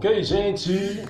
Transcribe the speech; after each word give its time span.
Ok, 0.00 0.22
gente? 0.22 1.04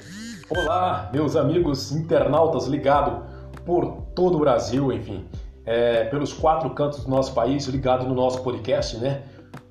Olá, 0.50 1.10
meus 1.12 1.36
amigos 1.36 1.92
internautas 1.92 2.66
ligados 2.66 3.22
por 3.64 4.02
todo 4.16 4.34
o 4.34 4.40
Brasil, 4.40 4.92
enfim, 4.92 5.24
é, 5.64 6.06
pelos 6.06 6.32
quatro 6.32 6.68
cantos 6.70 7.04
do 7.04 7.08
nosso 7.08 7.32
país, 7.32 7.66
ligado 7.66 8.04
no 8.04 8.16
nosso 8.16 8.42
podcast, 8.42 8.96
né? 8.96 9.22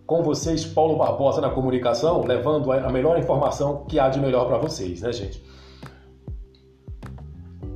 Com 0.05 0.24
vocês, 0.24 0.64
Paulo 0.64 0.96
Barbosa 0.96 1.42
na 1.42 1.50
comunicação, 1.50 2.25
levando 2.25 2.71
a 2.71 2.89
melhor 2.89 3.20
informação 3.20 3.84
que 3.89 4.00
há 4.00 4.07
de 4.07 4.21
melhor 4.21 4.47
para 4.47 4.57
vocês, 4.57 5.02
né, 5.02 5.11
gente? 5.11 5.43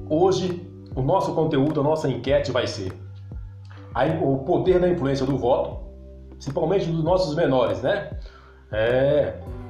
Hoje, 0.09 0.65
o 0.95 1.01
nosso 1.01 1.35
conteúdo, 1.35 1.81
a 1.81 1.83
nossa 1.83 2.07
enquete 2.07 2.53
vai 2.53 2.67
ser 2.67 2.93
o 4.23 4.37
poder 4.45 4.79
da 4.79 4.87
influência 4.87 5.25
do 5.25 5.37
voto, 5.37 5.89
principalmente 6.29 6.85
dos 6.85 7.03
nossos 7.03 7.35
menores, 7.35 7.81
né? 7.81 8.17
É, 8.71 9.33
a 9.41 9.62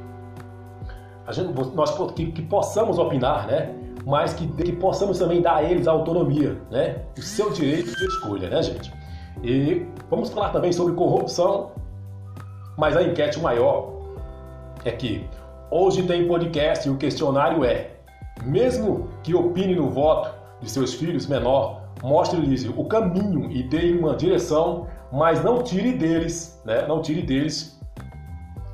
gente, 1.32 1.54
nós 1.74 1.96
que, 2.14 2.32
que, 2.32 2.42
possamos 2.42 2.98
opinar, 2.98 3.48
né? 3.48 3.74
Mas 4.06 4.34
que, 4.34 4.46
que 4.48 4.74
possamos 4.74 5.18
também 5.18 5.42
dar 5.42 5.56
a 5.56 5.64
eles 5.64 5.88
a 5.88 5.92
autonomia, 5.92 6.58
né? 6.70 7.04
O 7.18 7.22
seu 7.22 7.50
direito 7.52 7.96
de 7.96 8.06
escolha, 8.06 8.50
né, 8.50 8.62
gente? 8.62 8.92
E 9.42 9.86
vamos 10.10 10.30
falar 10.30 10.50
também 10.50 10.74
sobre 10.74 10.94
corrupção, 10.94 11.72
mas 12.78 12.98
a 12.98 13.04
enquete 13.04 13.40
maior 13.40 13.94
é 14.84 14.92
que 14.92 15.26
hoje 15.72 16.04
tem 16.04 16.28
podcast 16.28 16.88
e 16.88 16.92
o 16.92 16.98
questionário 16.98 17.64
é: 17.64 17.92
mesmo 18.44 19.08
que 19.24 19.34
opine 19.34 19.76
no 19.76 19.90
voto 19.90 20.30
de 20.62 20.70
seus 20.70 20.94
filhos 20.94 21.26
menor, 21.28 21.82
mostre-lhes 22.02 22.66
o 22.66 22.86
caminho 22.86 23.50
e 23.52 23.64
dê 23.64 23.94
uma 23.94 24.16
direção, 24.16 24.88
mas 25.12 25.44
não 25.44 25.62
tire 25.62 25.94
deles, 25.94 26.62
né? 26.66 26.86
Não 26.88 27.02
tire 27.02 27.22
deles 27.22 27.80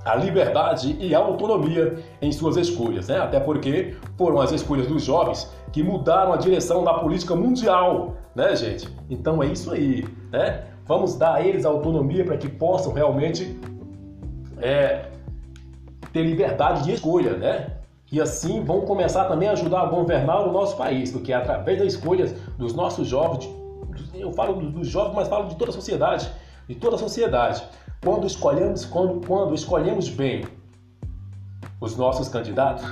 a 0.09 0.15
liberdade 0.15 0.97
e 0.99 1.13
a 1.13 1.19
autonomia 1.19 1.97
em 2.21 2.31
suas 2.31 2.57
escolhas, 2.57 3.07
né? 3.07 3.19
até 3.19 3.39
porque 3.39 3.95
foram 4.17 4.39
as 4.41 4.52
escolhas 4.52 4.88
dos 4.88 5.03
jovens 5.03 5.52
que 5.71 5.83
mudaram 5.83 6.33
a 6.33 6.38
direção 6.38 6.83
da 6.83 6.95
política 6.95 7.35
mundial, 7.35 8.15
né, 8.35 8.55
gente? 8.55 8.89
Então 9.09 9.41
é 9.43 9.47
isso 9.47 9.71
aí, 9.71 10.05
né? 10.31 10.63
Vamos 10.85 11.15
dar 11.15 11.35
a 11.35 11.41
eles 11.41 11.65
a 11.65 11.69
autonomia 11.69 12.25
para 12.25 12.37
que 12.37 12.49
possam 12.49 12.91
realmente 12.93 13.59
é, 14.59 15.05
ter 16.11 16.23
liberdade 16.23 16.83
de 16.83 16.93
escolha, 16.93 17.37
né? 17.37 17.73
E 18.11 18.19
assim 18.19 18.63
vão 18.63 18.81
começar 18.81 19.25
também 19.25 19.47
a 19.47 19.52
ajudar 19.52 19.81
a 19.81 19.85
governar 19.85 20.47
o 20.47 20.52
nosso 20.52 20.75
país, 20.75 21.11
porque 21.11 21.31
é 21.31 21.35
através 21.35 21.77
das 21.77 21.93
escolhas 21.93 22.31
dos 22.57 22.73
nossos 22.73 23.07
jovens, 23.07 23.47
eu 24.15 24.31
falo 24.31 24.53
dos 24.53 24.87
jovens, 24.87 25.13
mas 25.13 25.27
falo 25.27 25.47
de 25.47 25.55
toda 25.55 25.69
a 25.69 25.73
sociedade, 25.73 26.30
de 26.67 26.75
toda 26.75 26.95
a 26.95 26.99
sociedade. 26.99 27.63
Quando 28.02 28.25
escolhemos, 28.25 28.86
quando, 28.86 29.25
quando 29.28 29.53
escolhemos 29.53 30.08
bem 30.09 30.45
os 31.81 31.97
nossos 31.97 32.30
candidatos, 32.30 32.86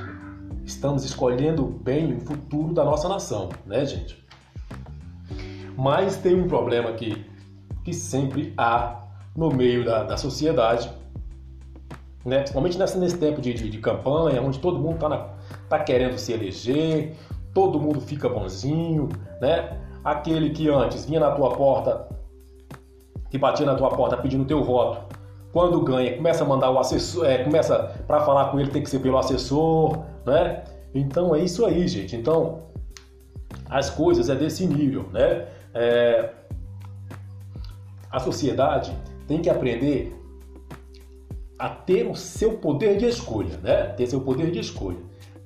estamos 0.65 1.05
escolhendo 1.05 1.63
bem 1.65 2.13
o 2.13 2.19
futuro 2.19 2.73
da 2.73 2.83
nossa 2.83 3.07
nação, 3.07 3.49
né, 3.65 3.85
gente? 3.85 4.21
Mas 5.77 6.17
tem 6.17 6.35
um 6.35 6.47
problema 6.47 6.89
aqui 6.89 7.25
que 7.85 7.93
sempre 7.93 8.53
há 8.57 9.01
no 9.33 9.49
meio 9.49 9.85
da, 9.85 10.03
da 10.03 10.17
sociedade, 10.17 10.91
né? 12.25 12.39
principalmente 12.39 12.77
nessa, 12.77 12.99
nesse 12.99 13.17
tempo 13.17 13.39
de, 13.39 13.53
de, 13.53 13.69
de 13.69 13.77
campanha, 13.77 14.41
onde 14.41 14.59
todo 14.59 14.77
mundo 14.77 14.95
está 14.95 15.35
tá 15.69 15.79
querendo 15.79 16.17
se 16.17 16.33
eleger, 16.33 17.15
todo 17.53 17.79
mundo 17.79 18.01
fica 18.01 18.27
bonzinho, 18.27 19.07
né? 19.39 19.79
Aquele 20.03 20.49
que 20.49 20.67
antes 20.69 21.05
vinha 21.05 21.19
na 21.19 21.31
tua 21.31 21.51
porta 21.51 22.07
que 23.37 23.39
batia 23.39 23.65
na 23.65 23.75
tua 23.75 23.89
porta 23.89 24.17
pedindo 24.17 24.43
teu 24.45 24.63
voto, 24.63 25.15
quando 25.53 25.79
ganha, 25.81 26.15
começa 26.17 26.43
a 26.43 26.47
mandar 26.47 26.71
o 26.71 26.79
assessor, 26.79 27.25
é, 27.25 27.43
começa 27.43 27.95
para 28.05 28.21
falar 28.21 28.49
com 28.49 28.59
ele 28.59 28.69
tem 28.69 28.81
que 28.81 28.89
ser 28.89 28.99
pelo 28.99 29.17
assessor, 29.17 29.99
né? 30.25 30.63
Então 30.93 31.35
é 31.35 31.39
isso 31.39 31.65
aí, 31.65 31.87
gente. 31.87 32.15
Então 32.15 32.63
as 33.69 33.89
coisas 33.89 34.29
é 34.29 34.35
desse 34.35 34.65
nível, 34.65 35.05
né? 35.13 35.45
É, 35.73 36.29
a 38.11 38.19
sociedade 38.19 38.95
tem 39.27 39.41
que 39.41 39.49
aprender 39.49 40.15
a 41.59 41.69
ter 41.69 42.07
o 42.07 42.15
seu 42.15 42.53
poder 42.53 42.97
de 42.97 43.05
escolha, 43.05 43.57
né? 43.63 43.83
Ter 43.89 44.07
seu 44.07 44.21
poder 44.21 44.51
de 44.51 44.59
escolha. 44.59 44.97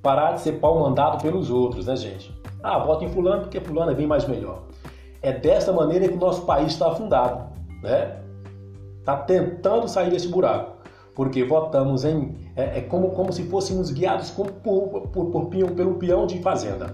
Parar 0.02 0.34
de 0.34 0.42
ser 0.42 0.54
pau 0.54 0.80
mandado 0.80 1.22
pelos 1.22 1.50
outros, 1.50 1.86
né, 1.86 1.96
gente? 1.96 2.34
Ah, 2.64 2.80
voto 2.80 3.04
em 3.04 3.10
fulano 3.10 3.44
porque 3.44 3.60
fulano 3.60 3.92
é 3.92 3.96
bem 3.96 4.08
mais 4.08 4.28
melhor. 4.28 4.64
É 5.22 5.32
dessa 5.32 5.72
maneira 5.72 6.08
que 6.08 6.16
o 6.16 6.20
nosso 6.20 6.46
país 6.46 6.74
está 6.74 6.90
afundado 6.90 7.52
né? 7.82 8.18
Está 9.00 9.18
tentando 9.18 9.88
sair 9.88 10.10
desse 10.10 10.28
buraco, 10.28 10.78
porque 11.16 11.44
votamos 11.44 12.06
em 12.06 12.36
é, 12.56 12.80
é 12.80 12.82
como, 12.82 13.12
como 13.12 13.32
se 13.32 13.44
fôssemos 13.44 13.92
guiados 13.92 14.30
por, 14.32 14.52
por, 14.52 15.08
por, 15.08 15.26
por 15.32 15.46
pelo 15.48 15.96
peão 15.96 16.28
de 16.28 16.40
fazenda, 16.40 16.88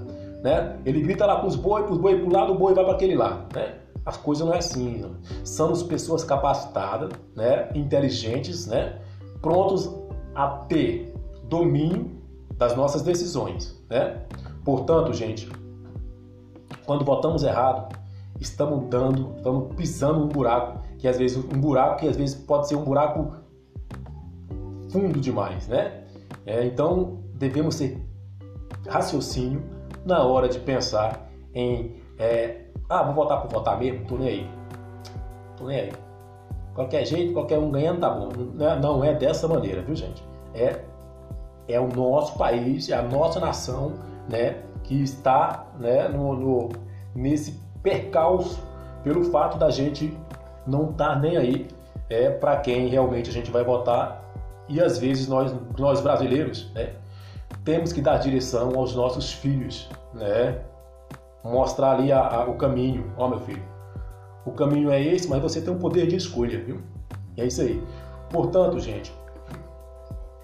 né? 0.44 0.78
Ele 0.86 1.02
grita 1.02 1.26
lá 1.26 1.42
com 1.42 1.48
os 1.48 1.56
boi, 1.56 1.84
os 1.84 1.98
boi 1.98 2.20
para 2.20 2.30
o 2.30 2.34
lado, 2.34 2.54
o 2.54 2.58
boi 2.58 2.74
vai 2.74 2.84
para 2.84 2.94
aquele 2.94 3.16
lá, 3.16 3.46
né? 3.54 3.76
As 4.06 4.16
coisas 4.16 4.46
não 4.46 4.54
é 4.54 4.60
assim, 4.60 5.00
não. 5.00 5.16
somos 5.44 5.84
pessoas 5.84 6.24
capacitadas, 6.24 7.12
né? 7.36 7.70
Inteligentes, 7.76 8.68
né? 8.68 9.00
Prontos 9.42 9.92
a 10.34 10.48
ter 10.48 11.14
domínio 11.50 12.18
das 12.58 12.76
nossas 12.76 13.02
decisões, 13.02 13.78
né? 13.90 14.22
Portanto, 14.64 15.14
gente, 15.14 15.50
quando 16.86 17.04
votamos 17.04 17.44
errado, 17.44 17.94
estamos 18.40 18.90
dando, 18.90 19.36
estamos 19.38 19.76
pisando 19.76 20.24
um 20.24 20.28
buraco, 20.28 20.80
que 20.98 21.08
às 21.08 21.18
vezes 21.18 21.38
um 21.38 21.60
buraco 21.60 22.00
que 22.00 22.08
às 22.08 22.16
vezes 22.16 22.36
pode 22.36 22.68
ser 22.68 22.76
um 22.76 22.84
buraco 22.84 23.34
fundo 24.90 25.20
demais, 25.20 25.68
né? 25.68 26.04
É, 26.46 26.66
então 26.66 27.20
devemos 27.34 27.78
ter 27.78 28.02
raciocínio 28.88 29.62
na 30.06 30.24
hora 30.24 30.48
de 30.48 30.60
pensar 30.60 31.30
em 31.54 31.96
é, 32.18 32.68
ah, 32.90 33.04
vou 33.04 33.14
votar 33.14 33.42
por 33.42 33.52
votar 33.52 33.78
mesmo, 33.78 34.06
tô 34.06 34.18
nem 34.18 34.30
aí. 34.30 34.50
Tô 35.58 35.66
nem 35.66 35.80
aí. 35.82 35.94
Qualquer 36.74 37.06
jeito, 37.06 37.34
qualquer 37.34 37.58
um 37.58 37.70
ganhando 37.70 38.00
tá 38.00 38.10
bom. 38.10 38.30
Não 38.82 39.04
é 39.04 39.14
dessa 39.14 39.48
maneira, 39.48 39.82
viu 39.82 39.96
gente? 39.96 40.24
É, 40.54 40.80
é 41.68 41.80
o 41.80 41.88
nosso 41.88 42.38
país, 42.38 42.90
é 42.90 42.96
a 42.96 43.02
nossa 43.02 43.40
nação, 43.40 43.94
né, 44.30 44.64
que 44.84 45.02
está 45.02 45.68
né, 45.80 46.08
no, 46.08 46.34
no 46.34 46.70
nesse 47.14 47.60
percalço 47.88 48.60
pelo 49.02 49.24
fato 49.32 49.58
da 49.58 49.70
gente 49.70 50.14
não 50.66 50.90
estar 50.90 51.14
tá 51.14 51.16
nem 51.16 51.38
aí 51.38 51.68
é, 52.10 52.30
para 52.30 52.58
quem 52.58 52.88
realmente 52.88 53.30
a 53.30 53.34
gente 53.34 53.50
vai 53.50 53.64
votar 53.64 54.22
e 54.68 54.82
às 54.82 54.98
vezes 54.98 55.30
nós, 55.30 55.56
nós 55.80 56.02
brasileiros 56.02 56.70
né, 56.74 56.90
temos 57.64 57.94
que 57.94 58.02
dar 58.02 58.18
direção 58.18 58.78
aos 58.78 58.94
nossos 58.94 59.32
filhos, 59.32 59.90
né? 60.14 60.60
mostrar 61.42 61.92
ali 61.92 62.12
a, 62.12 62.20
a, 62.20 62.50
o 62.50 62.56
caminho. 62.56 63.10
Ó, 63.16 63.30
meu 63.30 63.40
filho, 63.40 63.64
o 64.46 64.52
caminho 64.52 64.92
é 64.92 65.02
esse, 65.02 65.30
mas 65.30 65.42
você 65.42 65.62
tem 65.62 65.74
um 65.74 65.80
poder 65.80 66.08
de 66.08 66.18
escolha, 66.18 66.62
viu? 66.62 66.82
É 67.38 67.46
isso 67.46 67.62
aí. 67.62 67.82
Portanto, 68.30 68.78
gente, 68.82 69.14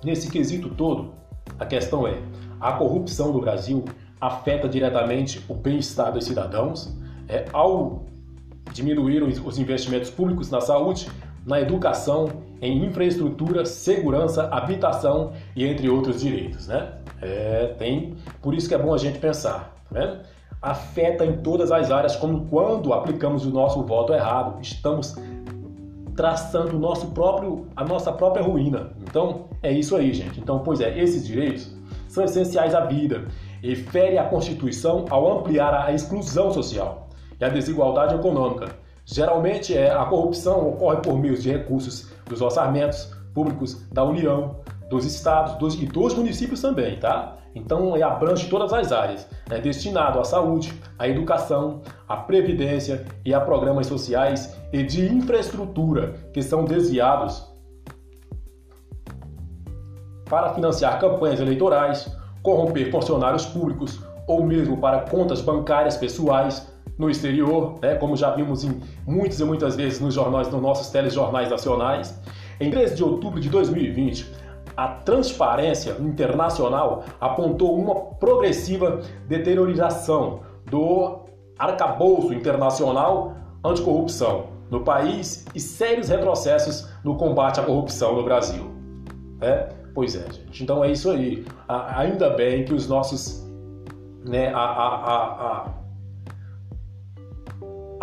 nesse 0.02 0.32
quesito 0.32 0.70
todo, 0.70 1.14
a 1.60 1.66
questão 1.66 2.08
é: 2.08 2.18
a 2.62 2.72
corrupção 2.72 3.34
do 3.34 3.42
Brasil 3.42 3.84
afeta 4.22 4.70
diretamente 4.70 5.44
o 5.50 5.54
bem-estar 5.54 6.14
dos 6.14 6.24
cidadãos, 6.24 6.96
é, 7.28 7.46
ao 7.54 8.06
diminuir 8.72 9.22
os 9.24 9.60
investimentos 9.60 10.10
públicos 10.10 10.50
na 10.50 10.62
saúde, 10.62 11.10
na 11.46 11.60
educação, 11.60 12.30
em 12.62 12.86
infraestrutura, 12.86 13.66
segurança, 13.66 14.48
habitação 14.48 15.34
e 15.56 15.66
entre 15.66 15.90
outros 15.90 16.22
direitos, 16.22 16.68
né? 16.68 16.94
É, 17.22 17.76
tem, 17.78 18.16
por 18.42 18.54
isso 18.54 18.68
que 18.68 18.76
é 18.76 18.78
bom 18.78 18.94
a 18.94 18.98
gente 18.98 19.20
pensar, 19.20 19.76
vendo? 19.92 20.20
Afeta 20.62 21.26
em 21.26 21.38
todas 21.38 21.72
as 21.72 21.92
áreas, 21.92 22.16
como 22.16 22.46
quando 22.46 22.94
aplicamos 22.94 23.46
o 23.46 23.50
nosso 23.50 23.84
voto 23.84 24.14
errado, 24.14 24.62
estamos 24.62 25.16
traçando 26.16 26.78
o 26.78 26.80
nosso 26.80 27.08
próprio, 27.08 27.68
a 27.76 27.84
nossa 27.84 28.14
própria 28.14 28.44
ruína. 28.44 28.92
Então, 29.02 29.48
é 29.62 29.72
isso 29.72 29.96
aí, 29.96 30.14
gente. 30.14 30.40
Então, 30.40 30.60
pois 30.60 30.80
é, 30.80 30.98
esses 30.98 31.28
direitos 31.28 31.76
são 32.08 32.24
essenciais 32.24 32.74
à 32.74 32.86
vida 32.86 33.28
e 33.62 33.76
fere 33.76 34.18
a 34.18 34.24
Constituição 34.24 35.04
ao 35.10 35.40
ampliar 35.40 35.74
a 35.74 35.92
exclusão 35.92 36.52
social 36.52 37.03
e 37.44 37.46
a 37.46 37.50
desigualdade 37.50 38.16
econômica. 38.16 38.68
Geralmente, 39.06 39.78
é, 39.78 39.92
a 39.92 40.06
corrupção 40.06 40.70
ocorre 40.70 40.98
por 41.02 41.20
meio 41.20 41.38
de 41.38 41.52
recursos 41.52 42.10
dos 42.26 42.42
orçamentos 42.42 43.12
públicos 43.34 43.86
da 43.92 44.04
União, 44.04 44.56
dos 44.90 45.06
estados 45.06 45.56
dos, 45.56 45.76
e 45.76 45.86
dos 45.86 46.14
municípios 46.14 46.62
também, 46.62 46.98
tá? 46.98 47.38
Então, 47.54 47.98
é, 47.98 48.02
abrange 48.02 48.48
todas 48.48 48.72
as 48.72 48.94
áreas. 48.94 49.28
É 49.50 49.60
destinado 49.60 50.20
à 50.20 50.24
saúde, 50.24 50.74
à 50.98 51.08
educação, 51.08 51.82
à 52.08 52.16
previdência 52.16 53.06
e 53.26 53.34
a 53.34 53.42
programas 53.42 53.88
sociais 53.88 54.58
e 54.72 54.82
de 54.84 55.06
infraestrutura 55.06 56.14
que 56.34 56.42
são 56.42 56.64
desviados 56.64 57.52
para 60.30 60.54
financiar 60.54 60.98
campanhas 61.00 61.42
eleitorais, 61.42 62.10
corromper 62.42 62.90
funcionários 62.90 63.46
públicos 63.46 64.00
ou 64.26 64.44
mesmo 64.44 64.78
para 64.78 65.02
contas 65.02 65.42
bancárias 65.42 65.98
pessoais 65.98 66.73
no 66.98 67.10
exterior, 67.10 67.80
né, 67.82 67.96
como 67.96 68.16
já 68.16 68.32
vimos 68.32 68.64
em 68.64 68.80
muitas 69.06 69.40
e 69.40 69.44
muitas 69.44 69.76
vezes 69.76 70.00
nos 70.00 70.14
jornais, 70.14 70.50
nos 70.50 70.62
nossos 70.62 70.90
telejornais 70.90 71.50
nacionais. 71.50 72.20
Em 72.60 72.70
13 72.70 72.96
de 72.96 73.04
outubro 73.04 73.40
de 73.40 73.50
2020, 73.50 74.32
a 74.78 74.88
transparência 74.88 75.98
internacional 76.00 77.04
apontou 77.20 77.78
uma 77.78 77.96
progressiva 77.96 79.02
deteriorização 79.28 80.42
do 80.70 81.20
arcabouço 81.58 82.34
internacional 82.34 83.36
anticorrupção 83.64 84.48
no 84.70 84.82
país 84.84 85.46
e 85.54 85.60
sérios 85.60 86.10
retrocessos 86.10 86.90
no 87.04 87.16
combate 87.16 87.60
à 87.60 87.64
corrupção 87.64 88.16
no 88.16 88.24
Brasil. 88.24 88.72
É? 89.42 89.70
Pois 89.94 90.16
é, 90.16 90.26
gente. 90.32 90.64
Então 90.64 90.84
é 90.84 90.92
isso 90.92 91.12
aí. 91.12 91.46
ainda 91.68 92.32
bem 92.32 92.66
que 92.66 92.74
os 92.74 92.88
nossos. 92.88 93.44
Né, 94.26 94.54
a, 94.54 94.60
a, 94.60 94.96
a, 94.96 95.70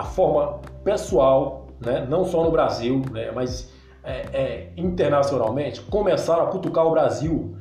a, 0.00 0.05
forma 0.05 0.61
pessoal, 0.82 1.67
né, 1.81 2.06
não 2.08 2.25
só 2.25 2.43
no 2.43 2.50
Brasil, 2.50 3.02
né, 3.11 3.31
mas 3.32 3.70
é, 4.02 4.12
é, 4.32 4.73
internacionalmente, 4.76 5.81
começaram 5.82 6.44
a 6.44 6.47
cutucar 6.47 6.87
o 6.87 6.91
Brasil 6.91 7.55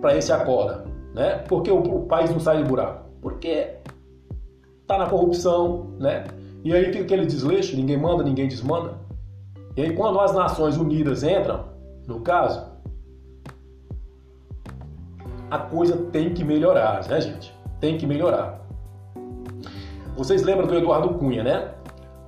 para 0.00 0.16
esse 0.16 0.32
acordo. 0.32 0.90
Né? 1.14 1.38
Porque 1.48 1.70
o, 1.70 1.78
o 1.78 2.06
país 2.06 2.30
não 2.30 2.40
sai 2.40 2.62
do 2.62 2.68
buraco? 2.68 3.04
Porque 3.20 3.76
tá 4.86 4.98
na 4.98 5.06
corrupção, 5.06 5.90
né? 5.98 6.24
E 6.64 6.74
aí 6.74 6.86
fica 6.86 7.00
aquele 7.00 7.26
desleixo, 7.26 7.76
ninguém 7.76 7.96
manda, 7.96 8.22
ninguém 8.22 8.48
desmanda. 8.48 8.94
E 9.76 9.82
aí 9.82 9.94
quando 9.94 10.18
as 10.20 10.34
Nações 10.34 10.76
Unidas 10.76 11.22
entram, 11.22 11.66
no 12.06 12.20
caso, 12.20 12.72
a 15.50 15.58
coisa 15.58 15.96
tem 16.10 16.32
que 16.32 16.42
melhorar, 16.42 17.06
né, 17.08 17.20
gente? 17.20 17.54
Tem 17.80 17.96
que 17.96 18.06
melhorar. 18.06 18.61
Vocês 20.16 20.42
lembram 20.42 20.66
do 20.66 20.74
Eduardo 20.74 21.10
Cunha, 21.14 21.42
né? 21.42 21.68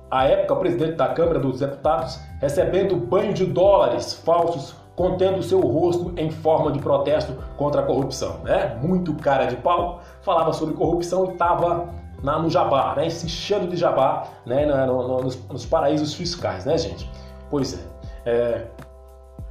A 0.09 0.25
época, 0.25 0.55
presidente 0.55 0.93
da 0.93 1.09
Câmara 1.09 1.39
dos 1.39 1.59
Deputados 1.59 2.19
recebendo 2.39 2.95
banho 2.95 3.33
de 3.33 3.45
dólares 3.45 4.13
falsos 4.13 4.75
contendo 4.95 5.43
seu 5.43 5.59
rosto 5.59 6.13
em 6.15 6.31
forma 6.31 6.71
de 6.71 6.79
protesto 6.79 7.33
contra 7.57 7.81
a 7.81 7.83
corrupção, 7.83 8.39
né? 8.43 8.79
Muito 8.81 9.13
cara 9.15 9.45
de 9.45 9.57
pau, 9.57 10.01
falava 10.21 10.53
sobre 10.53 10.73
corrupção 10.75 11.25
e 11.25 11.33
estava 11.33 11.89
no 12.23 12.49
jabá, 12.49 12.95
né? 12.95 13.09
Se 13.09 13.25
enchendo 13.25 13.67
de 13.67 13.75
jabá, 13.75 14.27
né? 14.45 14.65
No, 14.65 15.07
no, 15.07 15.21
nos, 15.23 15.47
nos, 15.47 15.65
paraísos 15.65 16.13
fiscais, 16.13 16.65
né, 16.65 16.77
gente? 16.77 17.09
Pois 17.49 17.73
é. 17.73 18.29
é. 18.29 18.67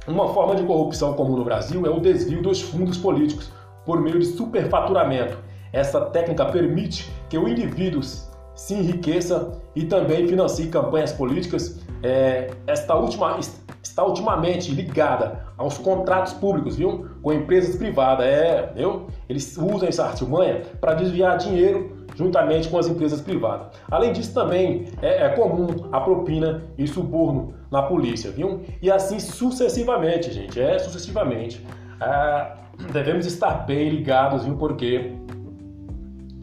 Uma 0.07 0.27
forma 0.33 0.55
de 0.55 0.63
corrupção 0.63 1.13
comum 1.13 1.37
no 1.37 1.43
Brasil 1.43 1.85
é 1.85 1.89
o 1.89 1.99
desvio 1.99 2.41
dos 2.41 2.61
fundos 2.61 2.97
políticos 2.97 3.51
por 3.85 4.01
meio 4.01 4.19
de 4.19 4.25
superfaturamento. 4.25 5.37
Essa 5.75 5.99
técnica 6.05 6.45
permite 6.45 7.11
que 7.29 7.37
o 7.37 7.49
indivíduo 7.49 8.01
se 8.01 8.73
enriqueça 8.73 9.61
e 9.75 9.83
também 9.83 10.25
financie 10.25 10.67
campanhas 10.67 11.11
políticas. 11.11 11.81
É, 12.01 12.49
esta 12.65 12.95
última 12.95 13.37
está 13.83 14.05
ultimamente 14.05 14.71
ligada 14.71 15.45
aos 15.57 15.77
contratos 15.77 16.31
públicos, 16.31 16.77
viu? 16.77 17.09
Com 17.21 17.33
empresas 17.33 17.75
privadas, 17.75 18.25
é, 18.25 18.71
viu? 18.73 19.07
Eles 19.27 19.57
usam 19.57 19.89
essa 19.89 20.05
artimanha 20.05 20.61
para 20.79 20.93
desviar 20.93 21.37
dinheiro 21.37 22.07
juntamente 22.15 22.69
com 22.69 22.79
as 22.79 22.87
empresas 22.87 23.19
privadas. 23.19 23.67
Além 23.91 24.13
disso, 24.13 24.33
também 24.33 24.87
é, 25.01 25.25
é 25.25 25.29
comum 25.31 25.89
a 25.91 25.99
propina 25.99 26.63
e 26.77 26.87
suborno 26.87 27.53
na 27.69 27.83
polícia, 27.83 28.31
viu? 28.31 28.61
E 28.81 28.89
assim 28.89 29.19
sucessivamente, 29.19 30.31
gente, 30.31 30.57
é 30.57 30.79
sucessivamente. 30.79 31.61
Ah, 31.99 32.59
devemos 32.93 33.25
estar 33.25 33.65
bem 33.65 33.89
ligados, 33.89 34.45
viu? 34.45 34.55
Porque 34.55 35.24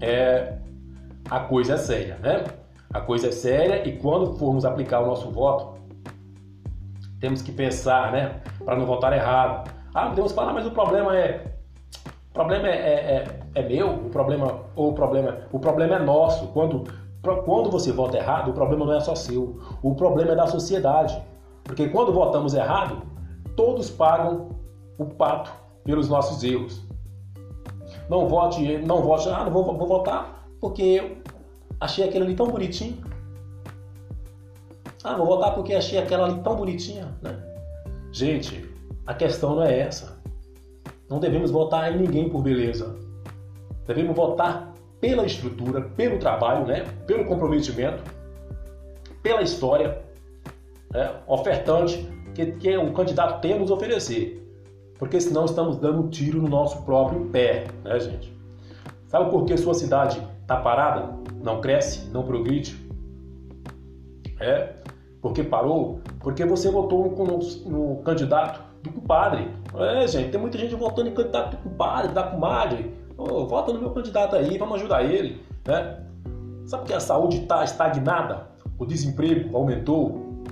é, 0.02 0.58
a 1.30 1.40
coisa 1.40 1.74
é 1.74 1.76
séria, 1.78 2.18
né? 2.20 2.44
A 2.92 3.00
coisa 3.00 3.28
é 3.28 3.32
séria 3.32 3.88
e 3.88 3.96
quando 3.96 4.36
formos 4.36 4.64
aplicar 4.64 5.00
o 5.00 5.06
nosso 5.06 5.30
voto, 5.30 5.80
temos 7.20 7.40
que 7.40 7.52
pensar, 7.52 8.12
né? 8.12 8.40
Para 8.64 8.76
não 8.76 8.84
votar 8.84 9.12
errado. 9.12 9.70
Ah, 9.94 10.08
podemos 10.08 10.32
falar, 10.32 10.52
mas 10.52 10.66
o 10.66 10.72
problema 10.72 11.16
é. 11.16 11.44
O 12.30 12.34
problema 12.34 12.68
é, 12.68 12.72
é, 12.72 12.94
é, 13.54 13.60
é 13.60 13.62
meu, 13.62 13.90
o 13.90 14.10
problema, 14.10 14.60
ou 14.74 14.90
o 14.90 14.92
problema, 14.94 15.38
o 15.52 15.58
problema 15.58 15.96
é 15.96 15.98
nosso. 16.00 16.48
Quando, 16.48 16.84
quando 17.44 17.70
você 17.70 17.92
vota 17.92 18.16
errado, 18.16 18.50
o 18.50 18.54
problema 18.54 18.86
não 18.86 18.94
é 18.94 19.00
só 19.00 19.14
seu, 19.14 19.60
o 19.82 19.94
problema 19.94 20.32
é 20.32 20.34
da 20.34 20.46
sociedade. 20.46 21.22
Porque 21.62 21.88
quando 21.88 22.12
votamos 22.12 22.54
errado, 22.54 23.02
todos 23.54 23.90
pagam 23.90 24.48
o 24.98 25.04
pato 25.04 25.52
pelos 25.84 26.08
nossos 26.08 26.42
erros. 26.42 26.82
Não 28.08 28.28
vote, 28.28 28.78
não 28.78 29.02
vote, 29.02 29.28
ah, 29.28 29.44
não 29.44 29.52
vou, 29.52 29.64
vou 29.76 29.86
votar 29.86 30.46
porque 30.60 31.18
achei 31.80 32.08
aquele 32.08 32.24
ali 32.24 32.36
tão 32.36 32.46
bonitinho. 32.46 32.98
Ah, 35.02 35.16
vou 35.16 35.26
votar 35.26 35.54
porque 35.54 35.74
achei 35.74 35.98
aquela 35.98 36.26
ali 36.26 36.40
tão 36.40 36.54
bonitinha, 36.54 37.12
né? 37.20 37.36
Gente, 38.12 38.68
a 39.06 39.14
questão 39.14 39.56
não 39.56 39.62
é 39.62 39.80
essa. 39.80 40.20
Não 41.08 41.18
devemos 41.18 41.50
votar 41.50 41.92
em 41.92 41.98
ninguém 41.98 42.28
por 42.28 42.42
beleza. 42.42 42.96
Devemos 43.86 44.14
votar 44.14 44.72
pela 45.00 45.26
estrutura, 45.26 45.80
pelo 45.80 46.18
trabalho, 46.18 46.64
né? 46.64 46.86
pelo 47.06 47.24
comprometimento, 47.24 48.02
pela 49.20 49.42
história 49.42 50.00
né? 50.92 51.16
ofertante 51.26 52.08
que, 52.34 52.52
que 52.52 52.76
o 52.76 52.92
candidato 52.92 53.40
tem 53.40 53.54
a 53.54 53.58
nos 53.58 53.70
oferecer. 53.70 54.41
Porque 55.02 55.20
senão 55.20 55.46
estamos 55.46 55.78
dando 55.78 56.00
um 56.00 56.08
tiro 56.08 56.40
no 56.40 56.46
nosso 56.46 56.80
próprio 56.82 57.24
pé, 57.24 57.66
né, 57.82 57.98
gente? 57.98 58.32
Sabe 59.08 59.32
por 59.32 59.44
que 59.44 59.56
sua 59.56 59.74
cidade 59.74 60.22
está 60.42 60.56
parada? 60.56 61.18
Não 61.42 61.60
cresce, 61.60 62.08
não 62.10 62.22
progride? 62.22 62.76
É 64.38 64.74
porque 65.20 65.42
parou? 65.42 65.98
Porque 66.20 66.44
você 66.44 66.70
votou 66.70 67.10
no, 67.16 67.38
no 67.68 67.96
candidato 68.04 68.62
do 68.80 68.92
compadre. 68.92 69.48
É, 69.74 70.06
gente, 70.06 70.30
tem 70.30 70.40
muita 70.40 70.56
gente 70.56 70.76
votando 70.76 71.08
em 71.08 71.14
candidato 71.14 71.56
do 71.56 71.68
compadre, 71.68 72.12
da 72.12 72.22
comadre. 72.22 72.94
Oh, 73.18 73.44
vota 73.44 73.72
no 73.72 73.80
meu 73.80 73.90
candidato 73.90 74.36
aí, 74.36 74.56
vamos 74.56 74.76
ajudar 74.76 75.02
ele. 75.02 75.42
Né? 75.66 75.98
Sabe 76.64 76.84
que 76.84 76.94
a 76.94 77.00
saúde 77.00 77.38
está 77.38 77.64
estagnada? 77.64 78.46
O 78.78 78.86
desemprego 78.86 79.56
aumentou? 79.56 80.44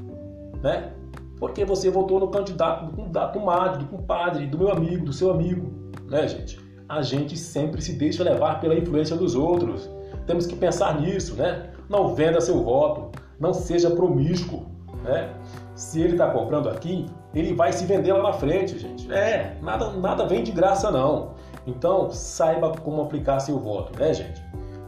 Né? 0.61 0.93
Porque 1.41 1.65
você 1.65 1.91
votou 1.91 2.21
no 2.21 2.29
candidato 2.29 2.95
do, 2.95 3.09
da 3.09 3.27
comadre, 3.27 3.85
do 3.85 3.87
compadre, 3.87 4.47
do 4.47 4.59
meu 4.59 4.71
amigo, 4.71 5.07
do 5.07 5.13
seu 5.13 5.31
amigo. 5.31 5.73
Né, 6.07 6.29
gente? 6.29 6.61
A 6.89 7.03
gente 7.03 7.37
sempre 7.37 7.83
se 7.83 7.95
deixa 7.95 8.23
levar 8.23 8.61
pela 8.61 8.75
influência 8.75 9.17
dos 9.17 9.35
outros. 9.35 9.91
Temos 10.27 10.47
que 10.47 10.55
pensar 10.55 11.01
nisso, 11.01 11.35
né? 11.35 11.71
Não 11.89 12.15
venda 12.15 12.41
seu 12.41 12.63
voto 12.63 13.11
não 13.41 13.55
seja 13.55 13.91
promíscuo, 13.91 14.67
né? 15.03 15.33
Se 15.75 16.03
ele 16.03 16.13
está 16.13 16.31
comprando 16.31 16.69
aqui, 16.69 17.07
ele 17.35 17.55
vai 17.55 17.73
se 17.73 17.87
vender 17.87 18.13
lá 18.13 18.23
na 18.23 18.33
frente, 18.35 18.79
gente. 18.79 19.11
É, 19.11 19.57
nada, 19.63 19.91
nada 19.93 20.27
vem 20.27 20.43
de 20.43 20.53
graça 20.53 20.91
não. 20.91 21.31
Então 21.67 22.11
saiba 22.11 22.71
como 22.83 23.01
aplicar 23.01 23.41
seu 23.41 23.59
voto, 23.59 23.99
né, 23.99 24.13
gente? 24.13 24.45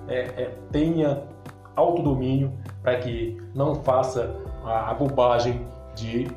É, 0.06 0.42
é, 0.42 0.50
tenha 0.70 1.22
autodomínio 1.74 2.52
para 2.82 2.98
que 2.98 3.40
não 3.54 3.74
faça 3.74 4.36
a, 4.62 4.90
a 4.90 4.94
bobagem 4.94 5.66
de 5.94 6.28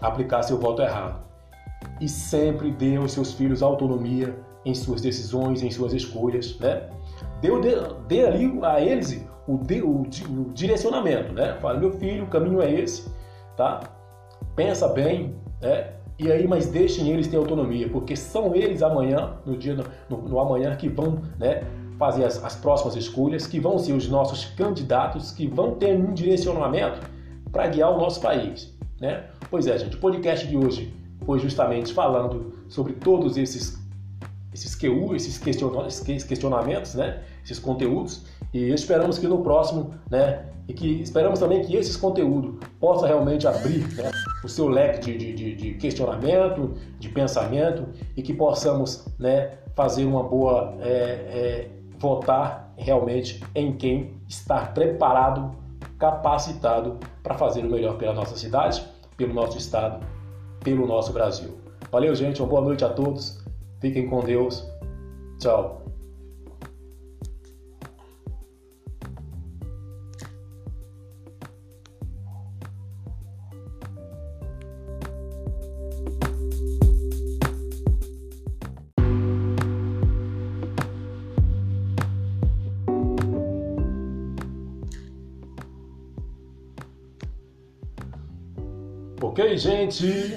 aplicar 0.00 0.42
seu 0.42 0.58
voto 0.58 0.82
errado. 0.82 1.20
E 2.00 2.08
sempre 2.08 2.70
dê 2.70 2.96
aos 2.96 3.12
seus 3.12 3.32
filhos 3.32 3.62
autonomia 3.62 4.36
em 4.64 4.74
suas 4.74 5.00
decisões, 5.00 5.62
em 5.62 5.70
suas 5.70 5.92
escolhas, 5.92 6.58
né? 6.58 6.88
Dê, 7.40 7.48
dê, 7.60 7.74
dê 8.06 8.26
ali 8.26 8.58
a 8.62 8.80
eles 8.80 9.24
o, 9.46 9.54
o, 9.54 10.02
o 10.02 10.52
direcionamento, 10.52 11.32
né? 11.32 11.56
Fala, 11.60 11.78
meu 11.78 11.92
filho, 11.92 12.24
o 12.24 12.26
caminho 12.26 12.60
é 12.60 12.70
esse, 12.70 13.08
tá? 13.56 13.80
Pensa 14.54 14.88
bem, 14.88 15.34
né? 15.60 15.92
E 16.18 16.32
aí, 16.32 16.48
mas 16.48 16.66
deixem 16.66 17.10
eles 17.10 17.28
ter 17.28 17.36
autonomia, 17.36 17.88
porque 17.88 18.16
são 18.16 18.54
eles 18.54 18.82
amanhã, 18.82 19.34
no 19.46 19.56
dia 19.56 19.76
no, 20.08 20.18
no 20.18 20.40
amanhã, 20.40 20.74
que 20.74 20.88
vão, 20.88 21.22
né? 21.38 21.62
Fazer 21.96 22.24
as, 22.24 22.42
as 22.44 22.56
próximas 22.56 22.96
escolhas, 22.96 23.46
que 23.46 23.58
vão 23.58 23.78
ser 23.78 23.92
os 23.92 24.08
nossos 24.08 24.44
candidatos, 24.44 25.30
que 25.32 25.46
vão 25.46 25.76
ter 25.76 25.96
um 25.96 26.12
direcionamento 26.12 27.00
para 27.50 27.66
guiar 27.68 27.92
o 27.92 27.98
nosso 27.98 28.20
país, 28.20 28.76
né? 29.00 29.24
Pois 29.50 29.66
é, 29.66 29.78
gente, 29.78 29.96
o 29.96 30.00
podcast 30.00 30.46
de 30.46 30.56
hoje 30.56 30.92
foi 31.24 31.38
justamente 31.38 31.92
falando 31.92 32.54
sobre 32.68 32.92
todos 32.94 33.36
esses 33.36 33.78
esses 34.52 34.74
QU, 34.74 35.14
esses 35.14 35.38
questionamentos, 36.24 36.94
né? 36.94 37.22
Esses 37.44 37.58
conteúdos 37.58 38.24
e 38.52 38.70
esperamos 38.70 39.18
que 39.18 39.26
no 39.26 39.42
próximo, 39.42 39.90
né, 40.10 40.46
e 40.66 40.72
que 40.72 41.02
esperamos 41.02 41.38
também 41.40 41.62
que 41.62 41.76
esses 41.76 41.96
conteúdos 41.96 42.54
possa 42.80 43.06
realmente 43.06 43.46
abrir 43.46 43.86
né, 43.94 44.10
o 44.42 44.48
seu 44.48 44.68
leque 44.68 45.16
de, 45.16 45.32
de, 45.32 45.54
de, 45.54 45.74
questionamento, 45.74 46.74
de 46.98 47.08
pensamento 47.08 47.86
e 48.16 48.22
que 48.22 48.32
possamos 48.32 49.06
né, 49.18 49.52
fazer 49.74 50.04
uma 50.04 50.22
boa 50.22 50.76
é, 50.80 50.88
é, 50.90 51.70
votar 51.98 52.72
realmente 52.76 53.42
em 53.54 53.72
quem 53.72 54.14
está 54.28 54.60
preparado, 54.66 55.54
capacitado 55.98 56.98
para 57.22 57.34
fazer 57.34 57.64
o 57.64 57.70
melhor 57.70 57.96
pela 57.96 58.14
nossa 58.14 58.36
cidade, 58.36 58.86
pelo 59.16 59.34
nosso 59.34 59.58
estado, 59.58 60.04
pelo 60.62 60.86
nosso 60.86 61.12
Brasil. 61.12 61.58
Valeu, 61.90 62.14
gente. 62.14 62.40
Uma 62.40 62.48
boa 62.48 62.62
noite 62.62 62.84
a 62.84 62.88
todos. 62.88 63.42
Fiquem 63.80 64.08
com 64.08 64.20
Deus. 64.20 64.66
Tchau. 65.38 65.87
Ok, 89.38 89.56
gente? 89.56 90.36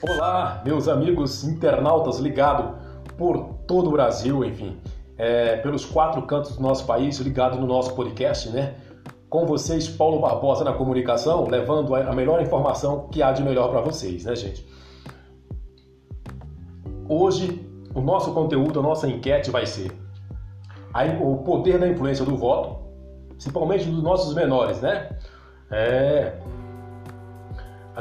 Olá, 0.00 0.62
meus 0.64 0.86
amigos 0.86 1.42
internautas 1.42 2.20
ligados 2.20 2.76
por 3.18 3.42
todo 3.66 3.88
o 3.88 3.90
Brasil, 3.90 4.44
enfim, 4.44 4.78
é, 5.18 5.56
pelos 5.56 5.84
quatro 5.84 6.22
cantos 6.22 6.54
do 6.54 6.62
nosso 6.62 6.86
país, 6.86 7.18
ligado 7.18 7.58
no 7.58 7.66
nosso 7.66 7.92
podcast, 7.96 8.48
né? 8.50 8.76
Com 9.28 9.46
vocês, 9.46 9.88
Paulo 9.88 10.20
Barbosa 10.20 10.62
na 10.62 10.72
comunicação, 10.72 11.44
levando 11.48 11.92
a 11.92 12.12
melhor 12.12 12.40
informação 12.40 13.08
que 13.08 13.20
há 13.20 13.32
de 13.32 13.42
melhor 13.42 13.68
para 13.68 13.80
vocês, 13.80 14.24
né, 14.24 14.36
gente? 14.36 14.64
Hoje, 17.08 17.68
o 17.96 18.00
nosso 18.00 18.32
conteúdo, 18.32 18.78
a 18.78 18.82
nossa 18.84 19.08
enquete 19.08 19.50
vai 19.50 19.66
ser 19.66 19.90
o 21.20 21.38
poder 21.38 21.80
da 21.80 21.88
influência 21.88 22.24
do 22.24 22.36
voto, 22.36 22.78
principalmente 23.30 23.86
dos 23.86 24.04
nossos 24.04 24.36
menores, 24.36 24.80
né? 24.80 25.18
É, 25.68 26.38
a 26.54 26.55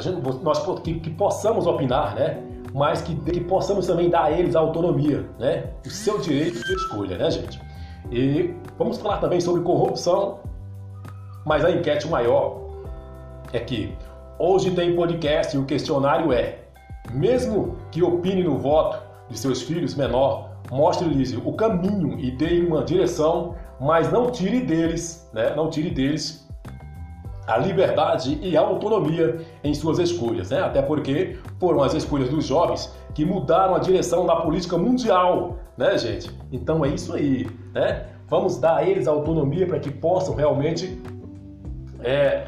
gente, 0.02 0.22
nós 0.44 0.60
que, 0.82 1.00
que, 1.00 1.10
possamos 1.12 1.66
opinar, 1.66 2.16
né? 2.16 2.42
Mas 2.74 3.02
que, 3.02 3.16
que 3.16 3.40
possamos 3.40 3.88
também 3.88 4.10
dar 4.10 4.26
a 4.26 4.32
eles 4.32 4.56
a 4.56 4.60
autonomia, 4.60 5.26
né? 5.40 5.70
O 5.86 5.90
seu 5.90 6.20
direito 6.20 6.62
de 6.64 6.74
escolha, 6.74 7.18
né, 7.18 7.32
gente? 7.32 7.62
E 8.12 8.54
vamos 8.78 8.98
falar 8.98 9.18
também 9.18 9.40
sobre 9.40 9.62
corrupção, 9.62 10.40
mas 11.46 11.64
a 11.64 11.72
enquete 11.72 12.08
maior 12.08 12.62
é 13.54 13.60
que 13.60 13.96
hoje 14.38 14.72
tem 14.72 14.96
podcast 14.96 15.56
e 15.56 15.60
o 15.60 15.66
questionário 15.66 16.34
é: 16.34 16.60
mesmo 17.14 17.78
que 17.92 18.04
opine 18.04 18.44
no 18.44 18.58
voto 18.58 19.02
de 19.30 19.40
seus 19.40 19.62
filhos 19.62 19.96
menor, 19.96 20.52
mostre-lhes 20.70 21.34
o 21.34 21.54
caminho 21.54 22.20
e 22.20 22.32
dê 22.32 22.60
uma 22.60 22.84
direção, 22.84 23.56
mas 23.80 24.12
não 24.12 24.30
tire 24.30 24.62
deles, 24.62 25.30
né? 25.34 25.56
Não 25.56 25.70
tire 25.70 25.90
deles 25.90 26.45
a 27.48 27.58
liberdade 27.58 28.40
e 28.42 28.58
a 28.58 28.62
autonomia 28.62 29.46
em 29.64 29.74
suas 29.74 30.00
escolhas, 30.00 30.50
né? 30.50 30.62
Até 30.62 30.82
porque 30.82 31.38
foram 31.60 31.84
as 31.84 31.94
escolhas 31.94 32.30
dos 32.30 32.46
jovens 32.46 32.94
que 33.14 33.24
mudaram 33.24 33.76
a 33.76 33.80
direção 33.80 34.26
da 34.26 34.36
política 34.38 34.78
mundial, 34.78 35.58
né, 35.78 35.98
gente? 35.98 36.30
Então 36.52 36.84
é 36.84 36.90
isso 36.90 37.14
aí, 37.14 37.48
né? 37.74 38.08
Vamos 38.28 38.58
dar 38.58 38.78
a 38.78 38.84
eles 38.84 39.08
a 39.08 39.12
autonomia 39.12 39.68
para 39.68 39.80
que 39.80 39.92
possam 39.92 40.36
realmente 40.36 41.00
é, 42.04 42.48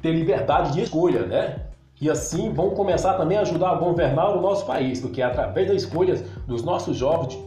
ter 0.00 0.12
liberdade 0.12 0.72
de 0.72 0.82
escolha, 0.82 1.26
né? 1.26 1.56
E 2.00 2.10
assim 2.10 2.52
vão 2.52 2.70
começar 2.70 3.14
também 3.14 3.38
a 3.38 3.42
ajudar 3.42 3.70
a 3.70 3.74
governar 3.76 4.36
o 4.36 4.40
nosso 4.40 4.66
país, 4.66 5.00
porque 5.00 5.22
é 5.22 5.24
através 5.24 5.68
das 5.68 5.82
escolhas 5.82 6.20
dos 6.46 6.64
nossos 6.64 6.96
jovens, 6.96 7.38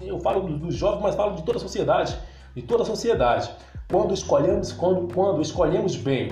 eu 0.00 0.18
falo 0.20 0.40
dos 0.56 0.74
jovens, 0.74 1.02
mas 1.02 1.14
falo 1.14 1.34
de 1.34 1.42
toda 1.42 1.58
a 1.58 1.60
sociedade, 1.60 2.16
de 2.54 2.62
toda 2.62 2.82
a 2.82 2.86
sociedade. 2.86 3.50
Quando 3.90 4.14
escolhemos, 4.14 4.70
quando, 4.70 5.12
quando 5.12 5.42
escolhemos 5.42 5.96
bem 5.96 6.30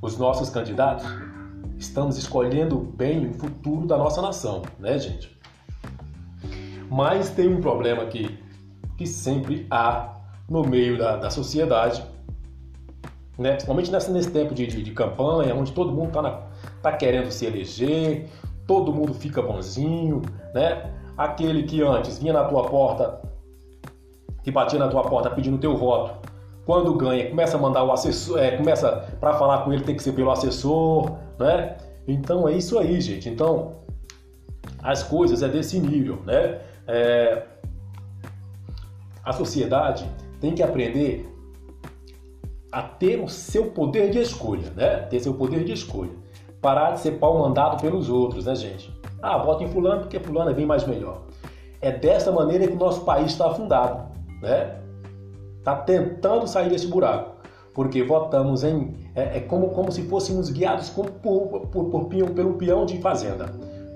os 0.00 0.16
nossos 0.16 0.48
candidatos, 0.48 1.04
estamos 1.76 2.16
escolhendo 2.16 2.78
bem 2.78 3.28
o 3.28 3.34
futuro 3.34 3.86
da 3.86 3.98
nossa 3.98 4.22
nação, 4.22 4.62
né, 4.78 4.98
gente? 4.98 5.38
Mas 6.90 7.28
tem 7.28 7.46
um 7.46 7.60
problema 7.60 8.04
aqui 8.04 8.38
que 8.96 9.06
sempre 9.06 9.66
há 9.70 10.16
no 10.48 10.62
meio 10.62 10.96
da, 10.96 11.16
da 11.16 11.30
sociedade, 11.30 12.02
né? 13.38 13.52
principalmente 13.52 13.90
nessa, 13.90 14.10
nesse 14.10 14.30
tempo 14.30 14.54
de, 14.54 14.66
de, 14.66 14.82
de 14.82 14.90
campanha, 14.92 15.54
onde 15.54 15.72
todo 15.72 15.92
mundo 15.92 16.08
está 16.08 16.48
tá 16.80 16.92
querendo 16.92 17.30
se 17.30 17.44
eleger, 17.44 18.30
todo 18.66 18.94
mundo 18.94 19.12
fica 19.12 19.42
bonzinho, 19.42 20.22
né? 20.54 20.90
Aquele 21.18 21.64
que 21.64 21.82
antes 21.82 22.18
vinha 22.18 22.32
na 22.32 22.44
tua 22.44 22.64
porta 22.64 23.20
que 24.44 24.50
batia 24.50 24.78
na 24.78 24.88
tua 24.88 25.02
porta 25.02 25.30
pedindo 25.30 25.56
teu 25.56 25.74
voto, 25.74 26.28
quando 26.66 26.94
ganha, 26.94 27.28
começa 27.28 27.56
a 27.56 27.60
mandar 27.60 27.82
o 27.82 27.90
assessor, 27.90 28.38
é, 28.38 28.56
começa 28.56 29.08
para 29.18 29.34
falar 29.34 29.64
com 29.64 29.72
ele 29.72 29.82
tem 29.82 29.96
que 29.96 30.02
ser 30.02 30.12
pelo 30.12 30.30
assessor, 30.30 31.12
né? 31.38 31.76
Então 32.06 32.46
é 32.46 32.52
isso 32.52 32.78
aí, 32.78 33.00
gente. 33.00 33.28
Então 33.28 33.76
as 34.82 35.02
coisas 35.02 35.42
é 35.42 35.48
desse 35.48 35.80
nível, 35.80 36.20
né? 36.26 36.60
É, 36.86 37.42
a 39.24 39.32
sociedade 39.32 40.06
tem 40.40 40.54
que 40.54 40.62
aprender 40.62 41.30
a 42.70 42.82
ter 42.82 43.18
o 43.20 43.28
seu 43.28 43.70
poder 43.70 44.10
de 44.10 44.18
escolha, 44.18 44.70
né? 44.76 44.96
Ter 45.08 45.20
seu 45.20 45.32
poder 45.34 45.64
de 45.64 45.72
escolha. 45.72 46.12
Parar 46.60 46.92
de 46.92 47.00
ser 47.00 47.12
pau 47.12 47.38
mandado 47.38 47.80
pelos 47.80 48.10
outros, 48.10 48.46
né, 48.46 48.54
gente? 48.54 48.92
Ah, 49.22 49.38
voto 49.38 49.62
em 49.62 49.68
fulano 49.68 50.02
porque 50.02 50.18
fulano 50.20 50.50
é 50.50 50.54
bem 50.54 50.66
mais 50.66 50.86
melhor. 50.86 51.22
É 51.80 51.90
dessa 51.90 52.32
maneira 52.32 52.66
que 52.66 52.72
o 52.72 52.78
nosso 52.78 53.04
país 53.04 53.32
está 53.32 53.50
afundado 53.50 54.14
né? 54.40 54.80
Está 55.58 55.76
tentando 55.76 56.46
sair 56.46 56.68
desse 56.68 56.86
buraco, 56.86 57.36
porque 57.72 58.02
votamos 58.02 58.62
em 58.62 58.94
é, 59.14 59.38
é 59.38 59.40
como, 59.40 59.70
como 59.70 59.90
se 59.90 60.02
fôssemos 60.02 60.50
guiados 60.50 60.90
por, 60.90 61.10
por, 61.10 61.60
por, 61.68 61.84
por 61.90 62.04
pelo 62.06 62.54
peão 62.54 62.84
de 62.84 62.98
fazenda, 62.98 63.46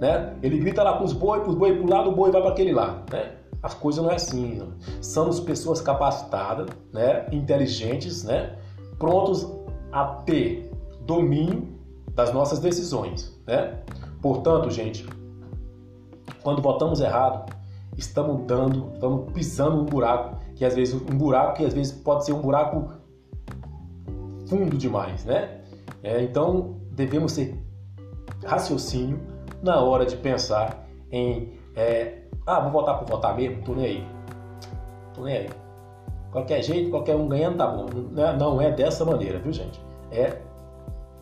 né? 0.00 0.34
Ele 0.42 0.58
grita 0.58 0.82
lá 0.82 0.94
para 0.94 1.04
os 1.04 1.12
boi, 1.12 1.40
para 1.40 1.50
os 1.50 1.54
boi 1.54 1.76
para 1.76 1.86
o 1.86 1.90
lado, 1.90 2.10
o 2.10 2.14
boi 2.14 2.30
vai 2.30 2.40
para 2.40 2.50
aquele 2.50 2.72
lá, 2.72 3.02
né? 3.12 3.32
As 3.62 3.74
coisas 3.74 4.02
não 4.02 4.10
é 4.10 4.14
assim, 4.14 4.54
não. 4.54 4.68
somos 5.02 5.40
pessoas 5.40 5.80
capacitadas, 5.80 6.68
né? 6.92 7.26
Inteligentes, 7.32 8.24
né? 8.24 8.56
Prontos 8.98 9.46
a 9.92 10.04
ter 10.24 10.70
domínio 11.04 11.76
das 12.14 12.32
nossas 12.32 12.60
decisões, 12.60 13.36
né? 13.46 13.80
Portanto, 14.22 14.70
gente, 14.70 15.06
quando 16.42 16.62
votamos 16.62 17.00
errado, 17.00 17.52
estamos 17.98 18.46
dando, 18.46 18.92
estamos 18.94 19.32
pisando 19.32 19.82
um 19.82 19.84
buraco, 19.84 20.38
que 20.54 20.64
às 20.64 20.74
vezes 20.74 20.94
um 20.94 21.18
buraco 21.18 21.56
que 21.56 21.64
às 21.64 21.74
vezes 21.74 21.92
pode 21.92 22.24
ser 22.24 22.32
um 22.32 22.40
buraco 22.40 22.90
fundo 24.48 24.76
demais, 24.78 25.24
né? 25.24 25.60
É, 26.02 26.22
então 26.22 26.76
devemos 26.92 27.34
ter 27.34 27.60
raciocínio 28.46 29.20
na 29.62 29.80
hora 29.80 30.06
de 30.06 30.16
pensar 30.16 30.86
em 31.10 31.58
é, 31.74 32.22
ah, 32.46 32.60
vou 32.60 32.70
votar 32.70 32.98
por 32.98 33.08
votar 33.08 33.36
mesmo, 33.36 33.62
tô 33.62 33.74
nem 33.74 33.84
aí. 33.84 34.08
Tô 35.12 35.22
nem 35.22 35.36
aí. 35.36 35.50
Qualquer 36.30 36.62
jeito, 36.62 36.90
qualquer 36.90 37.16
um 37.16 37.28
ganhando 37.28 37.58
tá 37.58 37.66
bom. 37.66 37.86
Não 38.38 38.60
é, 38.60 38.68
é 38.68 38.72
dessa 38.72 39.04
maneira, 39.04 39.38
viu 39.38 39.52
gente? 39.52 39.80
É, 40.10 40.38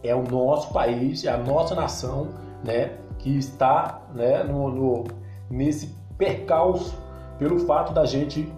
é 0.02 0.14
o 0.14 0.22
nosso 0.22 0.72
país, 0.72 1.24
é 1.24 1.30
a 1.30 1.36
nossa 1.36 1.74
nação, 1.74 2.28
né, 2.64 2.98
que 3.18 3.36
está 3.36 4.02
né, 4.14 4.44
no, 4.44 4.70
no 4.70 5.04
nesse 5.50 5.96
percalço 6.16 6.96
pelo 7.38 7.58
fato 7.60 7.92
da 7.92 8.04
gente 8.04 8.52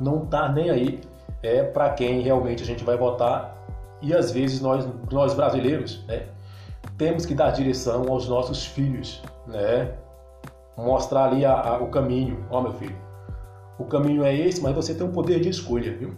não 0.00 0.24
estar 0.24 0.42
tá 0.42 0.48
nem 0.52 0.70
aí 0.70 1.00
é, 1.42 1.62
para 1.62 1.90
quem 1.90 2.20
realmente 2.20 2.62
a 2.62 2.66
gente 2.66 2.84
vai 2.84 2.96
votar 2.96 3.56
e 4.02 4.12
às 4.12 4.30
vezes 4.30 4.60
nós, 4.60 4.86
nós 5.10 5.34
brasileiros 5.34 6.04
né, 6.06 6.26
temos 6.98 7.24
que 7.24 7.34
dar 7.34 7.50
direção 7.50 8.10
aos 8.10 8.28
nossos 8.28 8.66
filhos, 8.66 9.22
né? 9.46 9.94
mostrar 10.76 11.24
ali 11.24 11.44
a, 11.44 11.52
a, 11.54 11.78
o 11.78 11.88
caminho. 11.88 12.44
Ó, 12.50 12.60
meu 12.60 12.72
filho, 12.72 12.96
o 13.78 13.84
caminho 13.84 14.24
é 14.24 14.34
esse, 14.34 14.60
mas 14.60 14.74
você 14.74 14.94
tem 14.94 15.06
um 15.06 15.12
poder 15.12 15.40
de 15.40 15.48
escolha, 15.48 15.96
viu? 15.96 16.14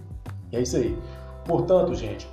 É 0.52 0.60
isso 0.60 0.76
aí. 0.76 0.96
Portanto, 1.44 1.94
gente, 1.94 2.28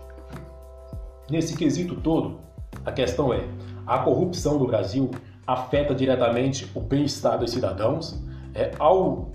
nesse 1.29 1.55
quesito 1.55 1.96
todo, 1.96 2.39
a 2.86 2.91
questão 2.91 3.34
é: 3.34 3.43
a 3.86 4.00
corrupção 4.00 4.58
do 4.58 4.65
Brasil 4.65 5.12
afeta 5.46 5.93
diretamente 5.93 6.70
o 6.74 6.79
bem-estar 6.79 7.38
dos 7.38 7.51
cidadãos, 7.51 8.20
é, 8.55 8.72
ao 8.79 9.31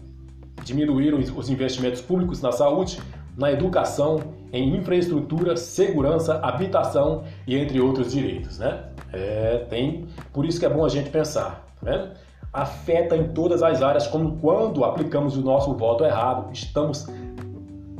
diminuir 0.64 1.14
os 1.14 1.48
investimentos 1.48 2.00
públicos 2.00 2.40
na 2.40 2.52
saúde, 2.52 3.00
na 3.36 3.52
educação, 3.52 4.20
em 4.52 4.76
infraestrutura, 4.76 5.56
segurança, 5.56 6.40
habitação 6.42 7.22
e 7.46 7.56
entre 7.56 7.80
outros 7.80 8.12
direitos, 8.12 8.58
né? 8.58 8.84
É, 9.12 9.64
tem, 9.70 10.06
por 10.32 10.44
isso 10.44 10.58
que 10.58 10.66
é 10.66 10.68
bom 10.68 10.84
a 10.84 10.88
gente 10.88 11.08
pensar, 11.10 11.66
tá 11.80 11.90
vendo? 11.90 12.10
Afeta 12.52 13.16
em 13.16 13.28
todas 13.28 13.62
as 13.62 13.82
áreas, 13.82 14.06
como 14.06 14.36
quando 14.38 14.84
aplicamos 14.84 15.36
o 15.36 15.40
nosso 15.40 15.72
voto 15.74 16.04
errado, 16.04 16.50
estamos 16.52 17.06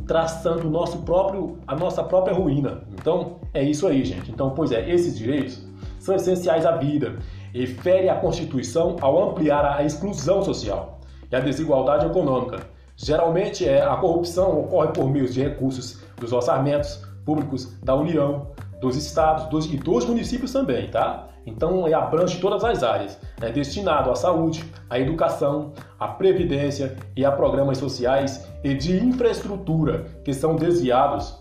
traçando 0.07 0.69
nosso 0.69 0.99
próprio, 0.99 1.59
a 1.67 1.77
nossa 1.77 2.03
própria 2.03 2.35
ruína. 2.35 2.83
Então, 2.93 3.37
é 3.55 3.63
isso 3.63 3.87
aí, 3.87 4.05
gente. 4.05 4.31
Então, 4.31 4.51
pois 4.51 4.73
é, 4.73 4.91
esses 4.91 5.17
direitos 5.17 5.67
são 6.01 6.17
essenciais 6.17 6.65
à 6.67 6.73
vida 6.73 7.17
e 7.55 7.67
fere 7.67 8.09
a 8.09 8.17
Constituição 8.17 8.97
ao 9.01 9.31
ampliar 9.31 9.65
a 9.65 9.85
exclusão 9.85 10.43
social 10.43 10.98
e 11.31 11.37
a 11.37 11.41
desigualdade 11.41 12.07
econômica. 12.07 12.61
Geralmente, 12.97 13.67
é, 13.69 13.83
a 13.83 13.97
corrupção 13.97 14.59
ocorre 14.61 14.89
por 14.89 15.09
meio 15.09 15.29
de 15.29 15.41
recursos 15.41 16.03
dos 16.17 16.33
orçamentos 16.33 17.07
públicos 17.25 17.79
da 17.83 17.95
União, 17.95 18.49
dos 18.81 18.97
estados 18.97 19.47
dos, 19.47 19.67
e 19.67 19.77
dos 19.77 20.05
municípios 20.05 20.53
também, 20.53 20.91
tá? 20.91 21.29
Então, 21.47 21.87
é, 21.87 21.95
abrange 21.95 22.41
todas 22.41 22.65
as 22.65 22.83
áreas. 22.83 23.19
É 23.41 23.51
destinado 23.51 24.11
à 24.11 24.15
saúde, 24.15 24.65
à 24.91 24.99
educação, 24.99 25.73
à 25.99 26.09
previdência 26.09 26.97
e 27.17 27.25
a 27.25 27.31
programas 27.31 27.79
sociais 27.79 28.47
e 28.65 28.75
de 28.75 28.97
infraestrutura 28.97 30.07
que 30.25 30.33
são 30.33 30.57
desviados 30.57 31.39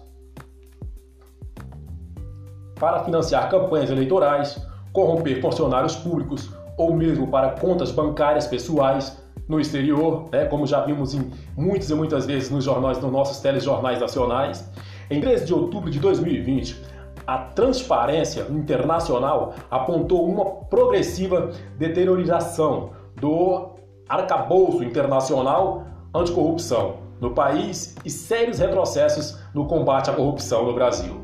para 2.79 3.03
financiar 3.03 3.49
campanhas 3.49 3.89
eleitorais, 3.89 4.61
corromper 4.93 5.41
funcionários 5.41 5.95
públicos 5.95 6.49
ou 6.77 6.93
mesmo 6.93 7.27
para 7.27 7.59
contas 7.59 7.91
bancárias 7.91 8.45
pessoais 8.45 9.17
no 9.47 9.59
exterior, 9.59 10.25
né, 10.31 10.45
como 10.45 10.65
já 10.67 10.81
vimos 10.81 11.13
em 11.13 11.31
muitas 11.55 11.89
e 11.89 11.95
muitas 11.95 12.25
vezes 12.25 12.49
nos 12.49 12.63
jornais, 12.63 12.99
nos 12.99 13.11
nossos 13.11 13.39
telejornais 13.39 13.99
nacionais. 13.99 14.69
Em 15.09 15.21
13 15.21 15.45
de 15.45 15.53
outubro 15.53 15.89
de 15.89 15.99
2020, 15.99 16.83
a 17.25 17.37
transparência 17.37 18.47
internacional 18.49 19.53
apontou 19.71 20.27
uma 20.27 20.45
progressiva 20.45 21.51
deteriorização 21.77 22.91
do 23.15 23.69
arcabouço 24.07 24.83
internacional 24.83 25.85
anticorrupção 26.13 26.97
no 27.19 27.31
país 27.31 27.95
e 28.05 28.09
sérios 28.09 28.59
retrocessos 28.59 29.39
no 29.53 29.65
combate 29.65 30.09
à 30.09 30.13
corrupção 30.13 30.65
no 30.65 30.73
Brasil. 30.73 31.21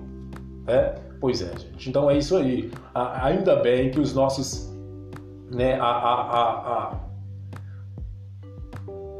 É? 0.67 0.95
Pois 1.19 1.41
é, 1.41 1.57
gente. 1.57 1.89
Então 1.89 2.09
é 2.09 2.17
isso 2.17 2.35
aí. 2.35 2.71
ainda 2.93 3.55
bem 3.55 3.91
que 3.91 3.99
os 3.99 4.13
nossos. 4.13 4.71
Né, 5.51 5.79
a, 5.79 5.85
a, 5.85 6.51
a, 6.51 6.99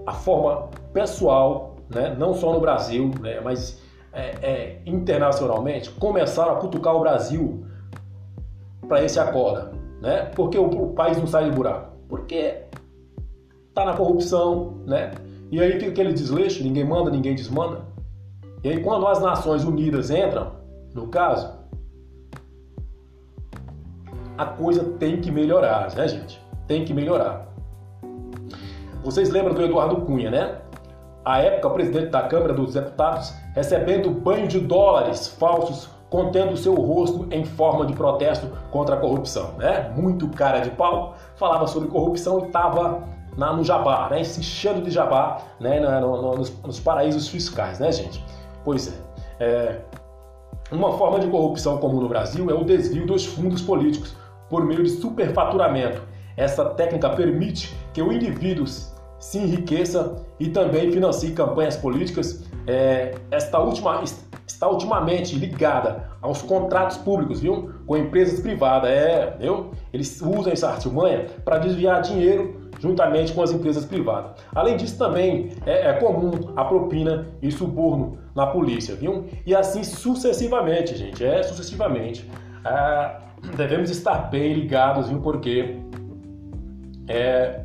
a, 0.06 0.14
forma 0.14 0.70
pessoal, 0.94 1.76
né, 1.90 2.16
não 2.18 2.34
só 2.34 2.54
no 2.54 2.60
Brasil, 2.60 3.12
né, 3.22 3.40
mas 3.42 3.82
é, 4.12 4.36
é, 4.42 4.82
internacionalmente, 4.86 5.90
começaram 5.92 6.54
a 6.54 6.56
cutucar 6.58 6.96
o 6.96 7.00
Brasil 7.00 7.66
para 8.88 9.04
esse 9.04 9.20
acorda. 9.20 9.72
Né? 10.02 10.26
Porque 10.36 10.58
o, 10.58 10.66
o, 10.66 10.94
país 10.94 11.18
não 11.18 11.26
sai 11.26 11.50
do 11.50 11.56
buraco? 11.56 11.94
Porque 12.08 12.64
tá 13.74 13.86
na 13.86 13.94
corrupção, 13.94 14.82
né? 14.86 15.12
E 15.50 15.62
aí 15.62 15.74
fica 15.74 15.88
aquele 15.88 16.14
desleixo, 16.14 16.64
ninguém 16.64 16.84
manda, 16.84 17.10
ninguém 17.10 17.34
desmanda. 17.34 17.82
E 18.64 18.70
aí 18.70 18.84
quando 18.84 19.08
as 19.08 19.22
Nações 19.22 19.64
Unidas 19.64 20.12
entram, 20.12 20.52
no 20.94 21.08
caso, 21.08 21.52
a 24.38 24.46
coisa 24.46 24.84
tem 25.00 25.22
que 25.22 25.32
melhorar, 25.32 25.96
né, 25.96 26.08
gente? 26.08 26.42
Tem 26.68 26.84
que 26.84 26.94
melhorar. 26.94 27.53
Vocês 29.04 29.30
lembram 29.30 29.54
do 29.54 29.62
Eduardo 29.62 29.98
Cunha, 29.98 30.32
né? 30.32 30.56
A 31.26 31.40
época, 31.40 31.70
presidente 31.72 32.08
da 32.08 32.22
Câmara 32.24 32.54
dos 32.54 32.74
Deputados 32.74 33.34
recebendo 33.54 34.10
banho 34.10 34.48
de 34.48 34.60
dólares 34.60 35.28
falsos 35.28 35.90
contendo 36.10 36.56
seu 36.56 36.76
rosto 36.76 37.28
em 37.32 37.44
forma 37.44 37.86
de 37.86 37.94
protesto 37.94 38.48
contra 38.72 38.96
a 38.96 39.00
corrupção, 39.00 39.54
né? 39.58 39.92
Muito 39.98 40.30
cara 40.30 40.60
de 40.60 40.70
pau, 40.70 41.16
falava 41.36 41.68
sobre 41.68 41.90
corrupção 41.90 42.40
e 42.40 42.48
estava 42.48 43.04
no 43.36 43.64
jabá, 43.64 44.08
né? 44.10 44.24
Se 44.24 44.40
enchendo 44.40 44.82
de 44.82 44.92
jabá, 44.92 45.42
né? 45.60 45.80
No, 45.80 46.22
no, 46.22 46.36
nos, 46.38 46.62
nos, 46.62 46.80
paraísos 46.80 47.28
fiscais, 47.28 47.80
né, 47.80 47.92
gente? 47.92 48.24
Pois 48.64 48.88
é, 49.40 49.44
é. 49.44 49.82
Uma 50.72 50.98
forma 50.98 51.20
de 51.20 51.28
corrupção 51.28 51.78
comum 51.78 52.00
no 52.00 52.08
Brasil 52.08 52.50
é 52.50 52.54
o 52.54 52.64
desvio 52.64 53.06
dos 53.06 53.26
fundos 53.26 53.62
políticos 53.62 54.16
por 54.50 54.64
meio 54.66 54.84
de 54.84 54.90
superfaturamento. 54.90 56.02
Essa 56.38 56.66
técnica 56.66 57.10
permite 57.10 57.76
que 57.94 58.02
o 58.02 58.12
indivíduo 58.12 58.66
se 59.24 59.38
enriqueça 59.38 60.18
e 60.38 60.50
também 60.50 60.92
financie 60.92 61.32
campanhas 61.32 61.78
políticas. 61.78 62.44
É, 62.68 63.16
esta 63.32 63.58
última 63.58 64.04
está 64.46 64.70
ultimamente 64.70 65.36
ligada 65.36 66.10
aos 66.22 66.42
contratos 66.42 66.98
públicos, 66.98 67.40
viu? 67.40 67.72
Com 67.88 67.96
empresas 67.96 68.42
privadas, 68.42 68.90
é, 68.90 69.38
viu? 69.40 69.72
Eles 69.94 70.22
usam 70.22 70.52
essa 70.52 70.70
artimanha 70.70 71.28
para 71.46 71.58
desviar 71.58 72.02
dinheiro 72.02 72.70
juntamente 72.80 73.32
com 73.32 73.42
as 73.42 73.52
empresas 73.52 73.86
privadas. 73.86 74.32
Além 74.54 74.76
disso, 74.76 74.98
também 74.98 75.52
é, 75.66 75.88
é, 75.88 75.94
comum 75.94 76.52
a 76.58 76.66
propina 76.66 77.28
e 77.42 77.50
suborno 77.50 78.18
na 78.36 78.48
polícia, 78.48 78.94
viu? 78.94 79.26
E 79.46 79.56
assim 79.56 79.86
sucessivamente, 79.86 80.98
gente, 80.98 81.24
é 81.24 81.42
sucessivamente. 81.44 82.30
Ah, 82.66 83.20
devemos 83.56 83.90
estar 83.90 84.30
bem 84.30 84.54
ligados, 84.54 85.08
viu? 85.08 85.22
Porque 85.22 85.78
é, 87.08 87.63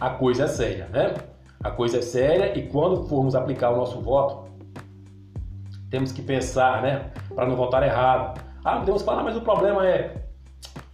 a 0.00 0.10
coisa 0.10 0.44
é 0.44 0.48
séria, 0.48 0.88
né? 0.92 1.14
A 1.62 1.70
coisa 1.70 1.98
é 1.98 2.02
séria 2.02 2.56
e 2.58 2.68
quando 2.68 3.04
formos 3.04 3.34
aplicar 3.34 3.70
o 3.70 3.76
nosso 3.76 4.00
voto, 4.00 4.50
temos 5.90 6.12
que 6.12 6.22
pensar, 6.22 6.82
né? 6.82 7.10
Para 7.34 7.46
não 7.46 7.56
votar 7.56 7.82
errado. 7.82 8.40
Ah, 8.64 8.78
podemos 8.78 9.02
falar, 9.02 9.22
mas 9.22 9.36
o 9.36 9.40
problema 9.40 9.86
é. 9.86 10.26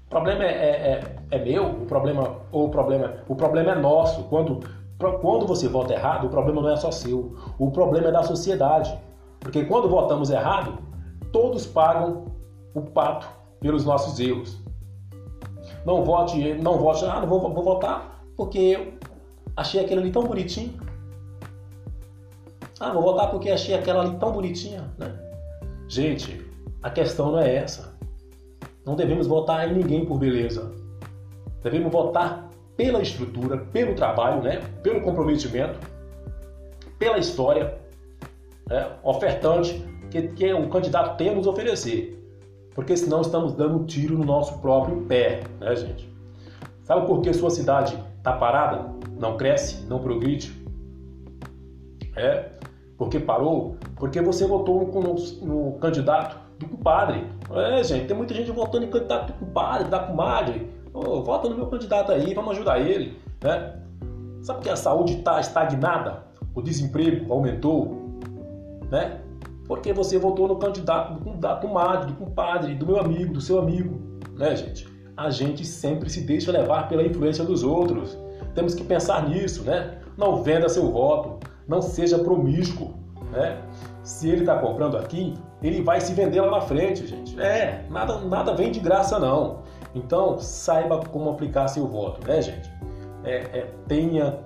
O 0.07 0.11
problema 0.11 0.45
é, 0.45 0.49
é, 0.49 0.71
é, 0.71 1.17
é 1.31 1.45
meu, 1.45 1.67
o 1.67 1.87
problema, 1.87 2.37
ou 2.53 2.67
o 2.67 2.69
problema, 2.69 3.15
o 3.29 3.35
problema 3.35 3.73
é 3.73 3.75
nosso. 3.75 4.25
Quando, 4.25 4.61
quando 4.99 5.47
você 5.47 5.69
vota 5.69 5.95
errado, 5.95 6.27
o 6.27 6.31
problema 6.31 6.61
não 6.61 6.71
é 6.71 6.77
só 6.77 6.91
seu, 6.91 7.35
o 7.59 7.71
problema 7.71 8.09
é 8.09 8.13
da 8.13 8.23
sociedade. 8.23 8.97
Porque 9.41 9.65
quando 9.65 9.89
votamos 9.89 10.31
errado, 10.31 10.79
todos 11.33 11.67
pagam 11.67 12.27
o 12.75 12.83
pato 12.83 13.27
pelos 13.59 13.85
nossos 13.85 14.21
erros. 14.21 14.61
Não 15.85 16.05
vote, 16.05 16.55
não 16.55 16.79
vote, 16.79 17.05
ah, 17.07 17.21
não 17.21 17.27
vou, 17.27 17.41
vou 17.41 17.65
votar 17.65 18.22
porque 18.37 18.59
eu 18.59 18.93
achei 19.57 19.81
aquele 19.81 20.01
ali 20.01 20.11
tão 20.11 20.25
bonitinho. 20.25 20.79
Ah, 22.81 22.93
vou 22.93 23.03
votar 23.03 23.31
porque 23.31 23.51
achei 23.51 23.75
aquela 23.75 24.03
ali 24.03 24.17
tão 24.19 24.33
bonitinha, 24.33 24.93
né? 24.99 25.15
Gente, 25.89 26.45
a 26.83 26.91
questão 26.91 27.33
não 27.33 27.39
é 27.39 27.55
essa. 27.55 27.95
Não 28.85 28.97
devemos 28.97 29.27
votar 29.27 29.69
em 29.69 29.75
ninguém 29.75 30.05
por 30.05 30.19
beleza. 30.19 30.73
Devemos 31.63 31.93
votar 31.93 32.51
pela 32.77 33.01
estrutura, 33.01 33.59
pelo 33.59 33.95
trabalho, 33.95 34.43
né? 34.43 34.61
pelo 34.83 35.01
comprometimento, 35.03 35.79
pela 36.99 37.19
história 37.19 37.79
né? 38.67 38.91
ofertante 39.05 39.85
que, 40.11 40.23
que 40.29 40.53
o 40.53 40.69
candidato 40.69 41.17
tem 41.17 41.29
a 41.29 41.35
nos 41.35 41.47
oferecer. 41.47 42.19
Porque 42.75 42.97
senão 42.97 43.21
estamos 43.21 43.53
dando 43.53 43.77
um 43.77 43.85
tiro 43.85 44.17
no 44.17 44.25
nosso 44.25 44.59
próprio 44.59 45.03
pé, 45.03 45.43
né, 45.61 45.77
gente? 45.77 46.11
Sabe 46.85 47.07
por 47.07 47.21
que 47.21 47.33
sua 47.33 47.51
cidade 47.51 47.97
está 48.23 48.33
parada? 48.33 48.87
Não 49.19 49.37
cresce? 49.37 49.85
Não 49.87 49.99
progride? 49.99 50.53
É, 52.17 52.51
porque 52.97 53.19
parou? 53.19 53.77
Porque 53.97 54.21
você 54.23 54.47
votou 54.47 54.87
no, 54.87 55.03
no, 55.03 55.73
no 55.73 55.79
candidato 55.79 56.39
do 56.57 56.69
compadre. 56.69 57.27
É, 57.51 57.83
gente, 57.83 58.07
tem 58.07 58.17
muita 58.17 58.33
gente 58.33 58.53
votando 58.53 58.85
em 58.85 58.91
candidato 58.91 59.33
do 59.33 59.45
compadre, 59.45 59.89
da 59.89 59.99
comadre. 59.99 60.71
Oh, 60.95 61.23
vota 61.23 61.49
no 61.49 61.57
meu 61.57 61.67
candidato 61.67 62.13
aí, 62.13 62.33
vamos 62.33 62.53
ajudar 62.53 62.79
ele. 62.79 63.19
Né? 63.43 63.77
Sabe 64.43 64.61
que 64.61 64.71
a 64.71 64.77
saúde 64.77 65.15
está 65.15 65.41
estagnada? 65.41 66.23
O 66.55 66.63
desemprego 66.63 67.33
aumentou? 67.33 68.21
Né? 68.89 69.21
Porque 69.67 69.93
você 69.93 70.17
votou 70.17 70.47
no 70.47 70.57
candidato 70.57 71.15
do, 71.15 71.33
da 71.39 71.57
comadre, 71.57 72.13
do 72.13 72.15
compadre, 72.15 72.75
do 72.77 72.87
meu 72.87 73.01
amigo, 73.01 73.33
do 73.33 73.41
seu 73.41 73.59
amigo. 73.59 74.01
Né, 74.37 74.55
gente? 74.55 74.92
A 75.17 75.31
gente 75.31 75.65
sempre 75.65 76.09
se 76.09 76.23
deixa 76.23 76.51
levar 76.51 76.89
pela 76.89 77.03
influência 77.03 77.45
dos 77.45 77.63
outros. 77.63 78.19
Temos 78.55 78.75
que 78.75 78.85
pensar 78.85 79.29
nisso, 79.29 79.63
né? 79.65 79.99
Não 80.17 80.43
venda 80.43 80.69
seu 80.69 80.91
voto, 80.91 81.39
não 81.67 81.83
seja 81.83 82.19
promíscuo, 82.19 82.95
né? 83.31 83.63
Se 84.03 84.29
ele 84.29 84.41
está 84.41 84.59
comprando 84.59 84.97
aqui, 84.97 85.35
ele 85.63 85.83
vai 85.83 86.01
se 86.01 86.13
vender 86.13 86.41
lá 86.41 86.51
na 86.51 86.61
frente, 86.61 87.07
gente. 87.07 87.41
É, 87.41 87.85
nada, 87.89 88.19
nada 88.19 88.55
vem 88.55 88.73
de 88.73 88.81
graça 88.81 89.19
não. 89.19 89.61
Então 89.95 90.39
saiba 90.39 90.99
como 90.99 91.31
aplicar 91.31 91.69
seu 91.69 91.87
voto, 91.87 92.27
né, 92.27 92.43
gente? 92.43 92.71
É, 93.25 93.37
é, 93.37 93.71
tenha 93.87 94.41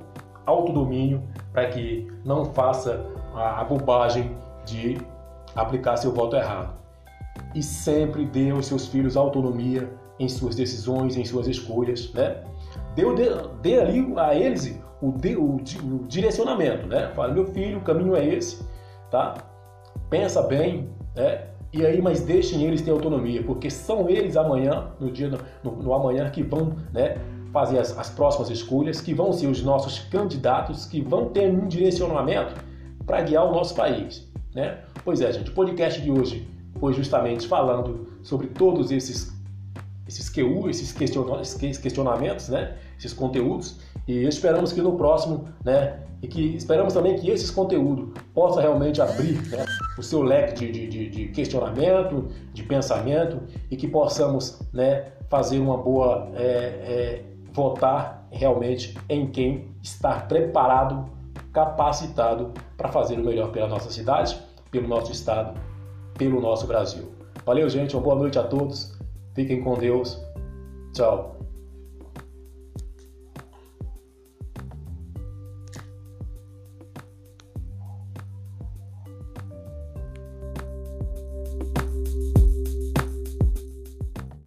autodomínio 0.44 1.22
para 1.52 1.66
que 1.68 2.06
não 2.24 2.44
faça 2.44 3.06
a, 3.34 3.60
a 3.60 3.64
bobagem 3.64 4.36
de 4.64 4.98
aplicar 5.54 5.96
seu 5.96 6.12
voto 6.12 6.36
errado. 6.36 6.74
E 7.56 7.62
sempre 7.62 8.26
dê 8.26 8.50
aos 8.50 8.66
seus 8.66 8.86
filhos 8.86 9.16
autonomia 9.16 9.90
em 10.20 10.28
suas 10.28 10.54
decisões, 10.54 11.16
em 11.16 11.24
suas 11.24 11.48
escolhas, 11.48 12.12
né? 12.12 12.42
Dê, 12.94 13.02
dê, 13.14 13.30
dê 13.62 13.80
ali 13.80 14.12
a 14.18 14.34
eles 14.34 14.78
o, 15.00 15.06
o, 15.06 15.56
o 15.56 16.06
direcionamento, 16.06 16.86
né? 16.86 17.10
Fala, 17.14 17.32
meu 17.32 17.46
filho, 17.46 17.78
o 17.78 17.80
caminho 17.80 18.14
é 18.14 18.26
esse, 18.26 18.62
tá? 19.10 19.38
Pensa 20.10 20.42
bem, 20.42 20.90
né? 21.14 21.46
E 21.72 21.86
aí, 21.86 22.02
mas 22.02 22.20
deixem 22.20 22.62
eles 22.62 22.82
ter 22.82 22.90
autonomia, 22.90 23.42
porque 23.42 23.70
são 23.70 24.06
eles 24.06 24.36
amanhã, 24.36 24.90
no 25.00 25.10
dia 25.10 25.30
no, 25.64 25.72
no 25.76 25.94
amanhã, 25.94 26.28
que 26.28 26.42
vão, 26.42 26.76
né? 26.92 27.16
Fazer 27.54 27.78
as, 27.78 27.98
as 27.98 28.10
próximas 28.10 28.50
escolhas, 28.50 29.00
que 29.00 29.14
vão 29.14 29.32
ser 29.32 29.46
os 29.46 29.62
nossos 29.62 29.98
candidatos, 29.98 30.84
que 30.84 31.00
vão 31.00 31.30
ter 31.30 31.48
um 31.48 31.66
direcionamento 31.66 32.54
para 33.06 33.22
guiar 33.22 33.46
o 33.46 33.52
nosso 33.52 33.74
país, 33.74 34.30
né? 34.54 34.80
Pois 35.02 35.22
é, 35.22 35.32
gente, 35.32 35.50
o 35.50 35.54
podcast 35.54 36.02
de 36.02 36.10
hoje 36.10 36.54
foi 36.78 36.92
justamente 36.92 37.46
falando 37.46 38.08
sobre 38.22 38.48
todos 38.48 38.90
esses 38.90 39.34
esses 40.06 40.28
QU, 40.28 40.70
esses 40.70 40.92
questionamentos, 40.92 42.48
né? 42.48 42.76
esses 42.96 43.12
conteúdos, 43.12 43.80
e 44.06 44.24
esperamos 44.24 44.72
que 44.72 44.80
no 44.80 44.96
próximo, 44.96 45.46
né? 45.64 45.98
E 46.22 46.28
que 46.28 46.54
esperamos 46.54 46.94
também 46.94 47.16
que 47.16 47.28
esses 47.28 47.50
conteúdos 47.50 48.10
possam 48.32 48.62
realmente 48.62 49.02
abrir 49.02 49.34
né, 49.48 49.64
o 49.98 50.02
seu 50.02 50.22
leque 50.22 50.70
de, 50.70 50.86
de, 50.86 51.10
de, 51.10 51.28
questionamento, 51.28 52.28
de 52.54 52.62
pensamento, 52.62 53.42
e 53.68 53.76
que 53.76 53.88
possamos 53.88 54.60
né, 54.72 55.06
fazer 55.28 55.58
uma 55.58 55.76
boa. 55.76 56.30
É, 56.36 56.44
é, 56.44 57.22
votar 57.56 58.28
realmente 58.30 58.94
em 59.08 59.26
quem 59.28 59.74
está 59.82 60.20
preparado, 60.20 61.06
capacitado 61.54 62.52
para 62.76 62.90
fazer 62.90 63.18
o 63.18 63.24
melhor 63.24 63.50
pela 63.50 63.66
nossa 63.66 63.90
cidade, 63.90 64.38
pelo 64.70 64.86
nosso 64.86 65.10
estado, 65.10 65.58
pelo 66.16 66.40
nosso 66.40 66.66
Brasil. 66.66 67.12
Valeu, 67.44 67.68
gente. 67.68 67.94
Uma 67.94 68.02
boa 68.02 68.16
noite 68.16 68.38
a 68.38 68.42
todos. 68.42 68.96
Fiquem 69.34 69.62
com 69.62 69.74
Deus. 69.74 70.20
Tchau. 70.92 71.35